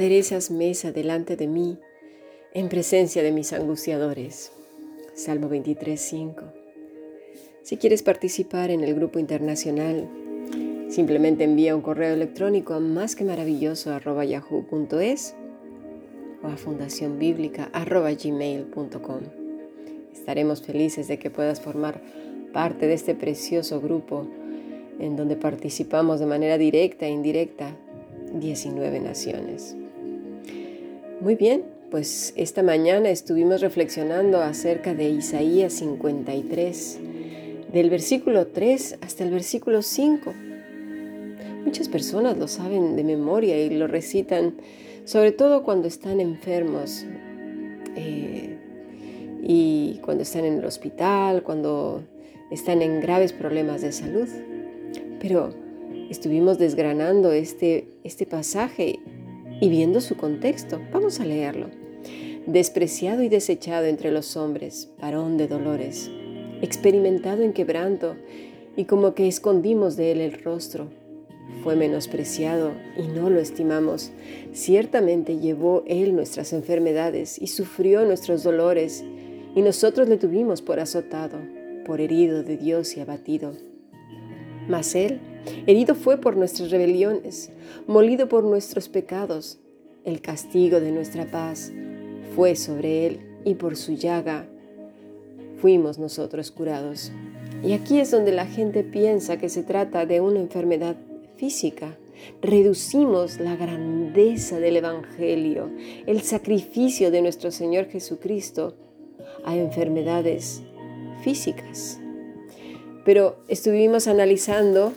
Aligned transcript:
aderezas 0.00 0.50
mesa 0.50 0.92
delante 0.92 1.36
de 1.36 1.46
mí 1.46 1.76
en 2.54 2.70
presencia 2.70 3.22
de 3.22 3.32
mis 3.32 3.52
angustiadores. 3.52 4.50
Salmo 5.12 5.50
23, 5.50 6.00
5. 6.00 6.42
Si 7.62 7.76
quieres 7.76 8.02
participar 8.02 8.70
en 8.70 8.82
el 8.82 8.94
grupo 8.94 9.18
internacional, 9.18 10.08
simplemente 10.88 11.44
envía 11.44 11.76
un 11.76 11.82
correo 11.82 12.14
electrónico 12.14 12.72
a 12.72 12.80
más 12.80 13.14
que 13.14 13.24
maravilloso 13.24 13.90
yahoo.es 14.24 15.34
o 16.42 16.46
a 16.46 16.56
fundacionbiblica.gmail.com. 16.56 19.20
Estaremos 20.14 20.62
felices 20.62 21.08
de 21.08 21.18
que 21.18 21.28
puedas 21.28 21.60
formar 21.60 22.00
parte 22.54 22.86
de 22.86 22.94
este 22.94 23.14
precioso 23.14 23.82
grupo 23.82 24.26
en 24.98 25.16
donde 25.16 25.36
participamos 25.36 26.20
de 26.20 26.26
manera 26.26 26.56
directa 26.56 27.04
e 27.04 27.10
indirecta 27.10 27.76
19 28.32 29.00
naciones. 29.00 29.76
Muy 31.20 31.34
bien, 31.34 31.64
pues 31.90 32.32
esta 32.34 32.62
mañana 32.62 33.10
estuvimos 33.10 33.60
reflexionando 33.60 34.40
acerca 34.40 34.94
de 34.94 35.10
Isaías 35.10 35.74
53, 35.74 36.98
del 37.70 37.90
versículo 37.90 38.46
3 38.46 39.00
hasta 39.02 39.24
el 39.24 39.30
versículo 39.30 39.82
5. 39.82 40.32
Muchas 41.62 41.90
personas 41.90 42.38
lo 42.38 42.48
saben 42.48 42.96
de 42.96 43.04
memoria 43.04 43.62
y 43.62 43.68
lo 43.68 43.86
recitan, 43.86 44.54
sobre 45.04 45.32
todo 45.32 45.62
cuando 45.62 45.88
están 45.88 46.20
enfermos 46.20 47.04
eh, 47.96 48.56
y 49.42 50.00
cuando 50.02 50.22
están 50.22 50.46
en 50.46 50.54
el 50.54 50.64
hospital, 50.64 51.42
cuando 51.42 52.02
están 52.50 52.80
en 52.80 52.98
graves 53.02 53.34
problemas 53.34 53.82
de 53.82 53.92
salud. 53.92 54.28
Pero 55.20 55.52
estuvimos 56.08 56.58
desgranando 56.58 57.30
este, 57.32 57.88
este 58.04 58.24
pasaje 58.24 59.00
y 59.60 59.68
viendo 59.68 60.00
su 60.00 60.16
contexto. 60.16 60.80
Vamos 60.92 61.20
a 61.20 61.24
leerlo. 61.24 61.68
Despreciado 62.46 63.22
y 63.22 63.28
desechado 63.28 63.86
entre 63.86 64.10
los 64.10 64.36
hombres, 64.36 64.90
varón 65.00 65.36
de 65.36 65.46
dolores, 65.46 66.10
experimentado 66.62 67.42
en 67.42 67.52
quebranto 67.52 68.16
y 68.76 68.84
como 68.84 69.14
que 69.14 69.28
escondimos 69.28 69.96
de 69.96 70.12
él 70.12 70.20
el 70.20 70.42
rostro. 70.42 70.88
Fue 71.62 71.76
menospreciado 71.76 72.72
y 72.96 73.08
no 73.08 73.28
lo 73.28 73.40
estimamos. 73.40 74.12
Ciertamente 74.52 75.38
llevó 75.38 75.84
él 75.86 76.14
nuestras 76.14 76.52
enfermedades 76.52 77.38
y 77.40 77.48
sufrió 77.48 78.04
nuestros 78.04 78.42
dolores, 78.42 79.04
y 79.54 79.62
nosotros 79.62 80.08
le 80.08 80.16
tuvimos 80.16 80.62
por 80.62 80.78
azotado, 80.78 81.38
por 81.84 82.00
herido 82.00 82.42
de 82.44 82.56
Dios 82.56 82.96
y 82.96 83.00
abatido. 83.00 83.52
Mas 84.68 84.94
él 84.94 85.20
Herido 85.66 85.94
fue 85.94 86.18
por 86.18 86.36
nuestras 86.36 86.70
rebeliones, 86.70 87.50
molido 87.86 88.28
por 88.28 88.44
nuestros 88.44 88.88
pecados. 88.88 89.58
El 90.04 90.20
castigo 90.20 90.80
de 90.80 90.92
nuestra 90.92 91.30
paz 91.30 91.72
fue 92.34 92.56
sobre 92.56 93.06
él 93.06 93.20
y 93.44 93.54
por 93.54 93.76
su 93.76 93.92
llaga 93.92 94.46
fuimos 95.60 95.98
nosotros 95.98 96.50
curados. 96.50 97.12
Y 97.62 97.72
aquí 97.72 98.00
es 98.00 98.10
donde 98.10 98.32
la 98.32 98.46
gente 98.46 98.82
piensa 98.82 99.36
que 99.36 99.48
se 99.48 99.62
trata 99.62 100.06
de 100.06 100.20
una 100.20 100.40
enfermedad 100.40 100.96
física. 101.36 101.96
Reducimos 102.42 103.38
la 103.38 103.56
grandeza 103.56 104.58
del 104.60 104.76
Evangelio, 104.76 105.70
el 106.06 106.22
sacrificio 106.22 107.10
de 107.10 107.22
nuestro 107.22 107.50
Señor 107.50 107.86
Jesucristo 107.86 108.74
a 109.44 109.56
enfermedades 109.56 110.62
físicas. 111.22 111.98
Pero 113.04 113.36
estuvimos 113.48 114.06
analizando 114.06 114.92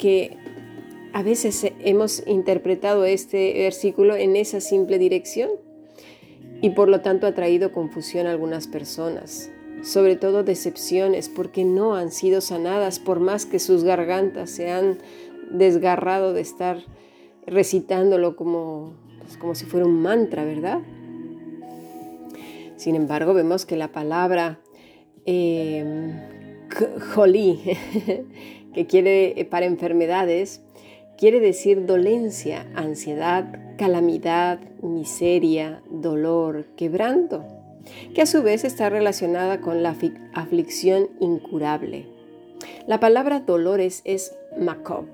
que 0.00 0.38
a 1.12 1.22
veces 1.22 1.72
hemos 1.80 2.26
interpretado 2.26 3.04
este 3.04 3.52
versículo 3.52 4.16
en 4.16 4.34
esa 4.34 4.60
simple 4.60 4.98
dirección 4.98 5.50
y 6.62 6.70
por 6.70 6.88
lo 6.88 7.02
tanto 7.02 7.26
ha 7.26 7.34
traído 7.34 7.70
confusión 7.70 8.26
a 8.26 8.30
algunas 8.30 8.66
personas, 8.66 9.50
sobre 9.82 10.16
todo 10.16 10.42
decepciones 10.42 11.28
porque 11.28 11.64
no 11.64 11.96
han 11.96 12.12
sido 12.12 12.40
sanadas 12.40 12.98
por 12.98 13.20
más 13.20 13.44
que 13.44 13.58
sus 13.58 13.84
gargantas 13.84 14.50
se 14.50 14.70
han 14.70 14.98
desgarrado 15.50 16.32
de 16.32 16.40
estar 16.40 16.78
recitándolo 17.46 18.36
como, 18.36 18.94
pues, 19.18 19.36
como 19.36 19.54
si 19.54 19.66
fuera 19.66 19.84
un 19.84 20.00
mantra, 20.00 20.44
¿verdad? 20.44 20.78
Sin 22.76 22.94
embargo, 22.94 23.34
vemos 23.34 23.66
que 23.66 23.76
la 23.76 23.92
palabra 23.92 24.60
eh, 25.26 26.39
jolí 27.14 27.60
que 28.74 28.86
quiere 28.86 29.40
eh, 29.40 29.44
para 29.44 29.66
enfermedades, 29.66 30.62
quiere 31.18 31.40
decir 31.40 31.86
dolencia, 31.86 32.66
ansiedad, 32.74 33.74
calamidad, 33.76 34.60
miseria, 34.82 35.82
dolor, 35.90 36.66
quebranto, 36.76 37.44
que 38.14 38.22
a 38.22 38.26
su 38.26 38.42
vez 38.42 38.64
está 38.64 38.88
relacionada 38.88 39.60
con 39.60 39.82
la 39.82 39.96
aflicción 40.34 41.08
incurable. 41.20 42.06
La 42.86 43.00
palabra 43.00 43.40
dolores 43.40 44.02
es 44.04 44.34
makob, 44.58 45.06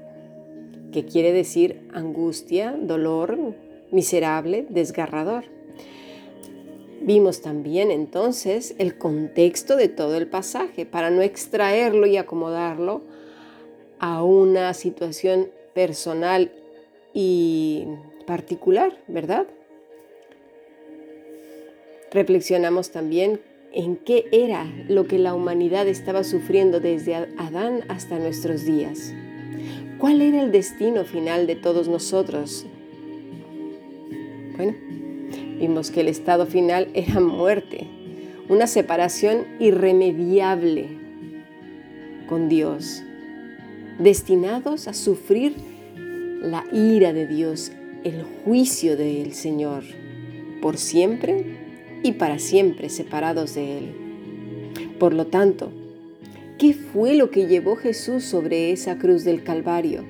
que 0.92 1.04
quiere 1.04 1.32
decir 1.32 1.88
angustia, 1.92 2.76
dolor, 2.80 3.38
miserable, 3.90 4.66
desgarrador. 4.68 5.55
Vimos 7.06 7.40
también 7.40 7.92
entonces 7.92 8.74
el 8.78 8.98
contexto 8.98 9.76
de 9.76 9.86
todo 9.86 10.16
el 10.16 10.26
pasaje 10.26 10.86
para 10.86 11.08
no 11.08 11.22
extraerlo 11.22 12.04
y 12.08 12.16
acomodarlo 12.16 13.02
a 14.00 14.24
una 14.24 14.74
situación 14.74 15.48
personal 15.72 16.50
y 17.14 17.84
particular, 18.26 18.98
¿verdad? 19.06 19.46
Reflexionamos 22.10 22.90
también 22.90 23.40
en 23.72 23.94
qué 23.98 24.26
era 24.32 24.66
lo 24.88 25.06
que 25.06 25.20
la 25.20 25.32
humanidad 25.32 25.86
estaba 25.86 26.24
sufriendo 26.24 26.80
desde 26.80 27.14
Adán 27.14 27.84
hasta 27.86 28.18
nuestros 28.18 28.64
días. 28.64 29.14
¿Cuál 30.00 30.22
era 30.22 30.42
el 30.42 30.50
destino 30.50 31.04
final 31.04 31.46
de 31.46 31.54
todos 31.54 31.86
nosotros? 31.86 32.66
Bueno, 34.56 34.74
vimos 35.58 35.90
que 35.90 36.00
el 36.00 36.08
estado 36.08 36.46
final 36.46 36.88
era 36.94 37.20
muerte, 37.20 37.86
una 38.48 38.66
separación 38.66 39.44
irremediable 39.58 40.88
con 42.28 42.48
Dios 42.48 43.02
destinados 43.98 44.88
a 44.88 44.94
sufrir 44.94 45.54
la 46.42 46.64
ira 46.72 47.12
de 47.12 47.26
Dios, 47.26 47.72
el 48.04 48.22
juicio 48.44 48.96
del 48.96 49.32
Señor, 49.32 49.84
por 50.60 50.76
siempre 50.76 51.44
y 52.02 52.12
para 52.12 52.38
siempre 52.38 52.88
separados 52.88 53.54
de 53.54 53.78
Él. 53.78 53.84
Por 54.98 55.12
lo 55.12 55.26
tanto, 55.26 55.72
¿qué 56.58 56.74
fue 56.74 57.14
lo 57.14 57.30
que 57.30 57.46
llevó 57.46 57.76
Jesús 57.76 58.24
sobre 58.24 58.70
esa 58.70 58.98
cruz 58.98 59.24
del 59.24 59.42
Calvario? 59.42 60.04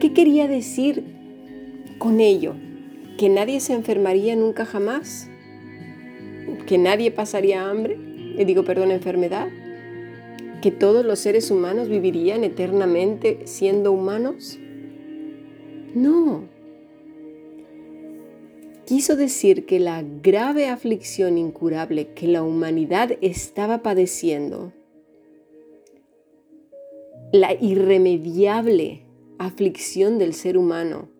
¿Qué 0.00 0.12
quería 0.12 0.48
decir 0.48 1.04
con 1.98 2.20
ello? 2.20 2.54
¿Que 3.18 3.28
nadie 3.28 3.60
se 3.60 3.74
enfermaría 3.74 4.34
nunca 4.36 4.64
jamás? 4.64 5.28
¿Que 6.66 6.78
nadie 6.78 7.10
pasaría 7.10 7.68
hambre? 7.68 7.98
Le 7.98 8.46
digo, 8.46 8.64
perdón, 8.64 8.90
enfermedad 8.90 9.48
que 10.60 10.70
todos 10.70 11.04
los 11.04 11.18
seres 11.20 11.50
humanos 11.50 11.88
vivirían 11.88 12.44
eternamente 12.44 13.46
siendo 13.46 13.92
humanos? 13.92 14.58
No. 15.94 16.44
Quiso 18.86 19.16
decir 19.16 19.66
que 19.66 19.78
la 19.80 20.02
grave 20.02 20.68
aflicción 20.68 21.38
incurable 21.38 22.08
que 22.14 22.26
la 22.26 22.42
humanidad 22.42 23.18
estaba 23.20 23.82
padeciendo, 23.82 24.72
la 27.32 27.52
irremediable 27.52 29.02
aflicción 29.38 30.18
del 30.18 30.32
ser 30.32 30.56
humano, 30.56 31.10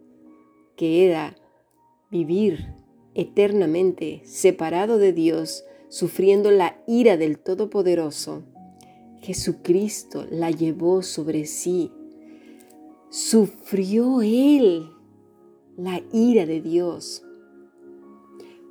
que 0.77 1.07
era 1.07 1.37
vivir 2.11 2.75
eternamente 3.15 4.23
separado 4.25 4.99
de 4.99 5.13
Dios, 5.13 5.65
sufriendo 5.89 6.51
la 6.51 6.83
ira 6.87 7.17
del 7.17 7.39
Todopoderoso, 7.39 8.45
Jesucristo 9.21 10.27
la 10.31 10.51
llevó 10.51 11.03
sobre 11.03 11.47
sí. 11.47 11.93
Sufrió 13.11 14.23
Él 14.23 14.91
la 15.77 16.03
ira 16.13 16.47
de 16.47 16.61
Dios. 16.61 17.23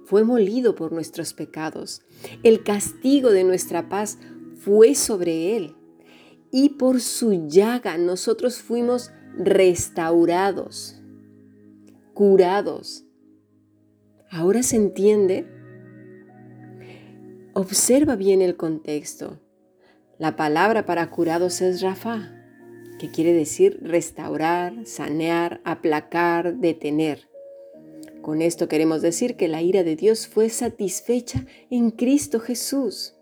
Fue 0.06 0.24
molido 0.24 0.76
por 0.76 0.94
nuestros 0.94 1.34
pecados. 1.34 2.02
El 2.44 2.64
castigo 2.64 3.32
de 3.32 3.44
nuestra 3.44 3.90
paz 3.90 4.18
fue 4.56 4.96
sobre 4.96 5.58
Él. 5.58 5.76
Y 6.50 6.70
por 6.70 7.02
su 7.02 7.48
llaga 7.48 7.98
nosotros 7.98 8.60
fuimos 8.60 9.12
restaurados, 9.38 11.02
curados. 12.14 13.07
¿Ahora 14.30 14.62
se 14.62 14.76
entiende? 14.76 15.46
Observa 17.54 18.16
bien 18.16 18.42
el 18.42 18.58
contexto. 18.58 19.40
La 20.18 20.36
palabra 20.36 20.86
para 20.86 21.10
curados 21.10 21.62
es 21.62 21.82
Rafa, 21.82 22.34
que 23.00 23.10
quiere 23.10 23.34
decir 23.34 23.80
restaurar, 23.82 24.86
sanear, 24.86 25.62
aplacar, 25.64 26.58
detener. 26.58 27.30
Con 28.22 28.42
esto 28.42 28.68
queremos 28.68 29.02
decir 29.02 29.38
que 29.38 29.48
la 29.48 29.62
ira 29.62 29.84
de 29.84 29.96
Dios 29.96 30.28
fue 30.28 30.50
satisfecha 30.50 31.46
en 31.70 31.92
Cristo 31.92 32.40
Jesús. 32.40 33.17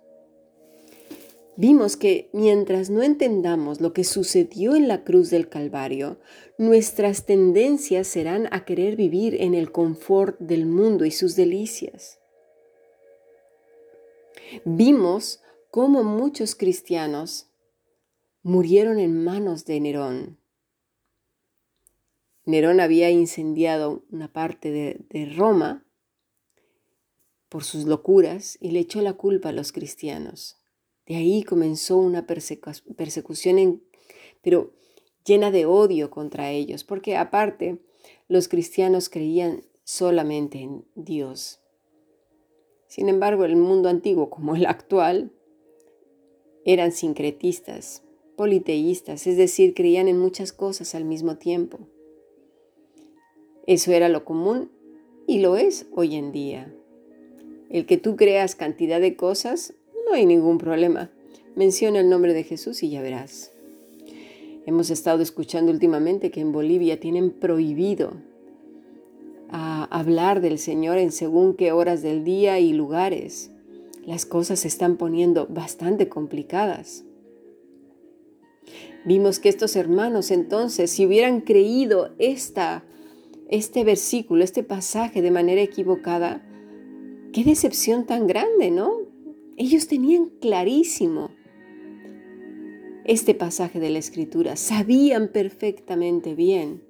Vimos 1.57 1.95
que 1.95 2.29
mientras 2.33 2.89
no 2.89 3.01
entendamos 3.01 3.79
lo 3.79 3.93
que 3.93 4.03
sucedió 4.03 4.75
en 4.75 4.89
la 4.89 5.05
cruz 5.05 5.29
del 5.29 5.47
Calvario, 5.47 6.19
nuestras 6.57 7.25
tendencias 7.25 8.07
serán 8.07 8.49
a 8.51 8.65
querer 8.65 8.97
vivir 8.97 9.41
en 9.41 9.53
el 9.53 9.71
confort 9.71 10.37
del 10.39 10.65
mundo 10.65 11.05
y 11.05 11.11
sus 11.11 11.35
delicias. 11.37 12.19
Vimos 14.65 15.41
cómo 15.71 16.03
muchos 16.03 16.55
cristianos 16.55 17.47
murieron 18.43 18.99
en 18.99 19.23
manos 19.23 19.65
de 19.65 19.79
Nerón. 19.79 20.37
Nerón 22.45 22.79
había 22.79 23.09
incendiado 23.09 24.05
una 24.11 24.31
parte 24.31 24.71
de, 24.71 25.33
Roma 25.35 25.85
por 27.49 27.63
sus 27.63 27.85
locuras 27.85 28.57
y 28.61 28.71
le 28.71 28.81
echó 28.81 29.01
la 29.01 29.13
culpa 29.13 29.49
a 29.49 29.53
los 29.53 29.71
cristianos. 29.71 30.57
De 31.05 31.15
ahí 31.15 31.43
comenzó 31.43 31.97
una 31.97 32.25
persecución, 32.25 33.83
pero 34.41 34.73
llena 35.25 35.51
de 35.51 35.65
odio 35.65 36.09
contra 36.09 36.51
ellos, 36.51 36.83
porque 36.83 37.15
aparte 37.15 37.79
los 38.27 38.47
cristianos 38.47 39.09
creían 39.09 39.63
solamente 39.83 40.59
en 40.59 40.85
Dios. 40.95 41.61
Sin 42.87 43.09
embargo, 43.09 43.45
el 43.45 43.55
mundo 43.55 43.89
antiguo 43.89 44.29
como 44.29 44.55
el 44.55 44.65
actual 44.65 45.31
eran 46.63 46.91
sincretistas, 46.91 48.03
politeístas, 48.35 49.27
es 49.27 49.37
decir, 49.37 49.73
creían 49.75 50.07
en 50.07 50.17
muchas 50.17 50.51
cosas 50.51 50.95
al 50.95 51.05
mismo 51.05 51.37
tiempo. 51.37 51.79
Eso 53.67 53.91
era 53.91 54.09
lo 54.09 54.25
común 54.25 54.71
y 55.27 55.39
lo 55.39 55.55
es 55.57 55.87
hoy 55.91 56.15
en 56.15 56.31
día. 56.31 56.73
El 57.69 57.85
que 57.85 57.97
tú 57.97 58.15
creas 58.15 58.55
cantidad 58.55 58.99
de 58.99 59.15
cosas 59.15 59.73
no 60.05 60.13
hay 60.13 60.25
ningún 60.25 60.57
problema. 60.57 61.09
Menciona 61.55 61.99
el 61.99 62.09
nombre 62.09 62.33
de 62.33 62.43
Jesús 62.43 62.83
y 62.83 62.89
ya 62.89 63.01
verás. 63.01 63.51
Hemos 64.65 64.89
estado 64.89 65.21
escuchando 65.21 65.71
últimamente 65.71 66.31
que 66.31 66.41
en 66.41 66.51
Bolivia 66.51 66.99
tienen 66.99 67.31
prohibido 67.31 68.13
a 69.49 69.85
hablar 69.85 70.41
del 70.41 70.57
Señor 70.57 70.97
en 70.97 71.11
según 71.11 71.55
qué 71.55 71.71
horas 71.71 72.01
del 72.01 72.23
día 72.23 72.59
y 72.59 72.73
lugares. 72.73 73.51
Las 74.05 74.25
cosas 74.25 74.59
se 74.59 74.67
están 74.67 74.97
poniendo 74.97 75.47
bastante 75.47 76.09
complicadas. 76.09 77.03
Vimos 79.05 79.39
que 79.39 79.49
estos 79.49 79.75
hermanos 79.75 80.31
entonces, 80.31 80.89
si 80.89 81.05
hubieran 81.05 81.41
creído 81.41 82.09
esta, 82.17 82.83
este 83.49 83.83
versículo, 83.83 84.43
este 84.43 84.63
pasaje 84.63 85.21
de 85.21 85.29
manera 85.29 85.61
equivocada, 85.61 86.43
qué 87.31 87.43
decepción 87.43 88.07
tan 88.07 88.25
grande, 88.25 88.71
¿no? 88.71 89.04
Ellos 89.57 89.87
tenían 89.87 90.29
clarísimo 90.41 91.31
este 93.05 93.33
pasaje 93.35 93.79
de 93.79 93.89
la 93.89 93.99
escritura, 93.99 94.55
sabían 94.55 95.29
perfectamente 95.29 96.35
bien 96.35 96.81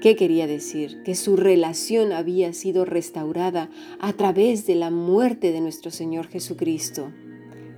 qué 0.00 0.16
quería 0.16 0.46
decir, 0.46 1.02
que 1.04 1.14
su 1.14 1.36
relación 1.36 2.12
había 2.12 2.52
sido 2.52 2.84
restaurada 2.84 3.70
a 4.00 4.12
través 4.14 4.66
de 4.66 4.74
la 4.74 4.90
muerte 4.90 5.52
de 5.52 5.60
nuestro 5.60 5.90
Señor 5.90 6.26
Jesucristo, 6.26 7.12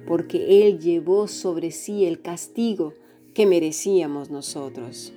porque 0.07 0.67
Él 0.67 0.79
llevó 0.79 1.29
sobre 1.29 1.71
sí 1.71 2.05
el 2.05 2.21
castigo 2.21 2.95
que 3.35 3.47
merecíamos 3.47 4.31
nosotros. 4.31 5.13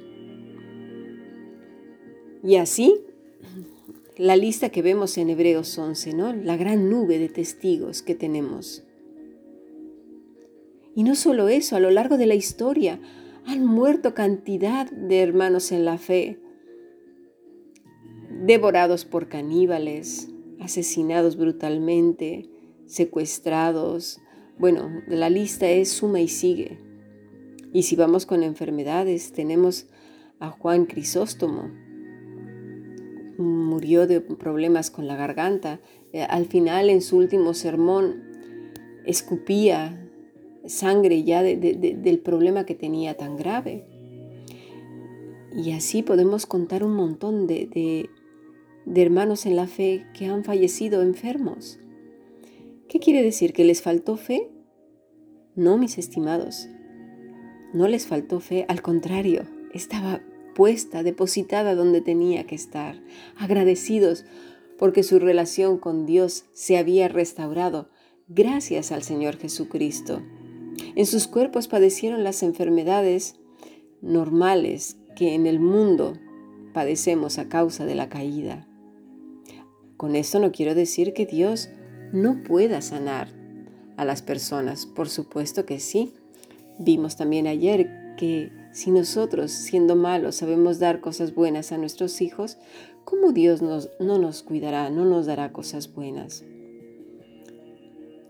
Y 2.44 2.58
así 2.58 3.02
la 4.18 4.36
lista 4.36 4.70
que 4.70 4.82
vemos 4.82 5.18
en 5.18 5.30
Hebreos 5.30 5.78
11, 5.78 6.14
¿no? 6.14 6.34
La 6.34 6.58
gran 6.58 6.90
nube 6.90 7.20
de 7.20 7.30
testigos 7.30 8.02
que 8.02 8.16
tenemos. 8.16 8.84
Y 10.96 11.04
no 11.04 11.16
solo 11.16 11.50
eso, 11.50 11.76
a 11.76 11.80
lo 11.80 11.92
largo 11.92 12.18
de 12.18 12.26
la 12.26 12.36
historia 12.36 13.00
han 13.46 13.66
muerto 13.66 14.14
cantidad 14.14 14.90
de 14.90 15.22
hermanos 15.22 15.72
en 15.72 15.86
la 15.86 15.98
fe, 15.98 16.40
devorados 18.30 19.06
por 19.06 19.28
caníbales, 19.28 20.30
asesinados 20.60 21.36
brutalmente, 21.36 22.50
secuestrados. 22.86 24.20
Bueno, 24.58 24.90
la 25.08 25.30
lista 25.30 25.70
es 25.70 25.90
suma 25.90 26.22
y 26.22 26.28
sigue. 26.28 26.80
Y 27.74 27.84
si 27.84 27.96
vamos 27.96 28.26
con 28.26 28.42
enfermedades, 28.42 29.34
tenemos 29.34 29.88
a 30.40 30.50
Juan 30.50 30.86
Crisóstomo, 30.86 31.72
murió 33.38 34.08
de 34.08 34.22
problemas 34.22 34.92
con 34.92 35.08
la 35.08 35.16
garganta. 35.16 35.80
Eh, 36.14 36.24
al 36.24 36.46
final, 36.46 36.90
en 36.90 37.02
su 37.02 37.18
último 37.18 37.54
sermón, 37.54 38.24
escupía 39.06 40.02
sangre 40.66 41.24
ya 41.24 41.44
del 41.44 42.20
problema 42.20 42.66
que 42.66 42.76
tenía 42.76 43.16
tan 43.16 43.38
grave. 43.38 43.86
Y 45.56 45.72
así 45.72 46.02
podemos 46.02 46.46
contar 46.46 46.84
un 46.84 46.96
montón 46.96 47.48
de, 47.48 48.10
de 48.86 49.02
hermanos 49.02 49.46
en 49.46 49.56
la 49.56 49.68
fe 49.68 50.06
que 50.14 50.26
han 50.26 50.44
fallecido 50.44 51.02
enfermos. 51.02 51.80
¿Qué 52.90 53.00
quiere 53.00 53.24
decir? 53.24 53.54
¿Que 53.54 53.64
les 53.64 53.82
faltó 53.82 54.18
fe? 54.18 54.50
No, 55.56 55.78
mis 55.78 55.98
estimados. 55.98 56.68
No 57.74 57.88
les 57.88 58.06
faltó 58.08 58.40
fe, 58.40 58.66
al 58.68 58.82
contrario, 58.82 59.44
estaba 59.74 60.22
puesta, 60.56 61.04
depositada 61.04 61.76
donde 61.76 62.02
tenía 62.02 62.48
que 62.48 62.56
estar, 62.56 63.00
agradecidos 63.38 64.26
porque 64.80 65.04
su 65.04 65.20
relación 65.20 65.78
con 65.78 66.06
Dios 66.06 66.46
se 66.54 66.78
había 66.78 67.08
restaurado 67.08 67.90
gracias 68.28 68.92
al 68.92 69.04
Señor 69.04 69.38
Jesucristo. 69.38 70.24
En 70.96 71.06
sus 71.06 71.28
cuerpos 71.28 71.68
padecieron 71.68 72.24
las 72.24 72.42
enfermedades 72.42 73.36
normales 74.02 74.98
que 75.16 75.34
en 75.36 75.46
el 75.46 75.60
mundo 75.60 76.18
padecemos 76.74 77.38
a 77.38 77.48
causa 77.48 77.86
de 77.86 77.96
la 77.96 78.10
caída. 78.10 78.68
Con 79.98 80.16
esto 80.16 80.40
no 80.40 80.52
quiero 80.52 80.76
decir 80.76 81.14
que 81.14 81.26
Dios 81.26 81.70
no 82.12 82.44
pueda 82.44 82.82
sanar 82.82 83.30
a 83.98 84.04
las 84.04 84.22
personas, 84.22 84.86
por 84.86 85.10
supuesto 85.10 85.66
que 85.66 85.80
sí. 85.80 86.14
Vimos 86.80 87.16
también 87.16 87.48
ayer 87.48 88.16
que 88.18 88.52
si 88.76 88.92
nosotros, 88.92 89.54
siendo 89.54 89.96
malos, 89.96 90.36
sabemos 90.36 90.80
dar 90.80 91.00
cosas 91.00 91.34
buenas 91.34 91.72
a 91.72 91.78
nuestros 91.78 92.20
hijos, 92.20 92.58
¿cómo 93.06 93.32
Dios 93.32 93.62
no 93.62 94.20
nos 94.20 94.44
cuidará, 94.44 94.90
no 94.90 95.06
nos 95.06 95.26
dará 95.26 95.54
cosas 95.54 95.94
buenas? 95.94 96.44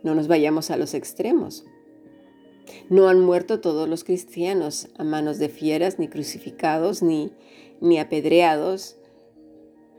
No 0.03 0.13
nos 0.13 0.27
vayamos 0.27 0.69
a 0.69 0.77
los 0.77 0.93
extremos. 0.93 1.65
No 2.91 3.07
han 3.09 3.21
muerto 3.21 3.59
todos 3.59 3.89
los 3.89 4.03
cristianos 4.03 4.89
a 4.99 5.03
manos 5.03 5.39
de 5.39 5.49
fieras, 5.49 5.97
ni 5.97 6.09
crucificados, 6.09 7.01
ni, 7.01 7.31
ni 7.81 7.97
apedreados, 7.97 8.97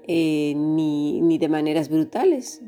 eh, 0.07 0.55
ni, 0.57 1.23
ni 1.23 1.39
de 1.39 1.49
maneras 1.49 1.89
brutales. 1.89 2.63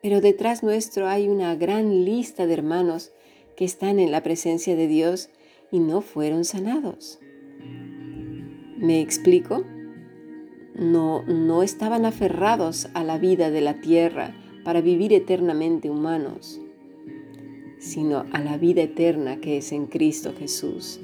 Pero 0.00 0.22
detrás 0.22 0.62
nuestro 0.62 1.06
hay 1.06 1.28
una 1.28 1.54
gran 1.54 2.06
lista 2.06 2.46
de 2.46 2.54
hermanos 2.54 3.12
que 3.56 3.66
están 3.66 3.98
en 3.98 4.10
la 4.10 4.22
presencia 4.22 4.74
de 4.74 4.86
Dios 4.86 5.28
y 5.74 5.80
no 5.80 6.00
fueron 6.00 6.44
sanados. 6.44 7.18
¿Me 8.78 9.00
explico? 9.00 9.64
No, 10.74 11.22
no 11.24 11.62
estaban 11.62 12.04
aferrados 12.04 12.88
a 12.94 13.02
la 13.02 13.18
vida 13.18 13.50
de 13.50 13.60
la 13.60 13.80
tierra 13.80 14.34
para 14.64 14.80
vivir 14.80 15.12
eternamente 15.12 15.90
humanos 15.90 16.60
sino 17.84 18.24
a 18.32 18.40
la 18.40 18.56
vida 18.56 18.82
eterna 18.82 19.40
que 19.40 19.58
es 19.58 19.70
en 19.70 19.86
Cristo 19.86 20.34
Jesús. 20.36 21.00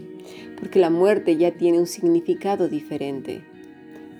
Porque 0.59 0.79
la 0.79 0.89
muerte 0.89 1.37
ya 1.37 1.53
tiene 1.53 1.79
un 1.79 1.87
significado 1.87 2.69
diferente. 2.69 3.45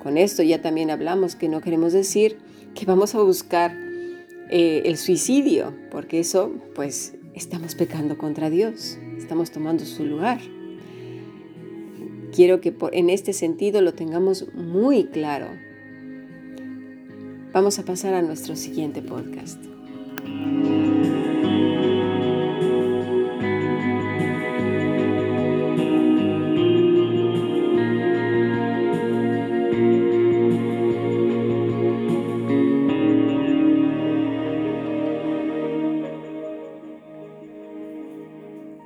Con 0.03 0.19
esto 0.19 0.43
ya 0.43 0.61
también 0.61 0.91
hablamos 0.91 1.37
que 1.37 1.49
no 1.49 1.63
queremos 1.63 1.95
decir 1.95 2.37
que 2.75 2.85
vamos 2.85 3.15
a 3.15 3.23
buscar 3.23 3.75
eh, 4.51 4.83
el 4.85 4.99
suicidio, 4.99 5.75
porque 5.91 6.21
eso 6.21 6.53
pues 6.75 7.15
estamos 7.35 7.75
pecando 7.75 8.19
contra 8.19 8.51
Dios, 8.51 8.99
estamos 9.21 9.51
tomando 9.51 9.85
su 9.85 10.05
lugar. 10.05 10.41
Quiero 12.35 12.61
que 12.61 12.75
en 12.93 13.11
este 13.11 13.33
sentido 13.33 13.83
lo 13.83 13.95
tengamos 13.95 14.47
muy 14.55 15.05
claro. 15.05 15.49
Vamos 17.53 17.79
a 17.79 17.85
pasar 17.85 18.15
a 18.15 18.23
nuestro 18.23 18.55
siguiente 18.57 19.03
podcast. 19.03 19.70